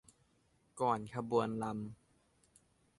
[0.79, 1.75] ก่อนขบวนรำ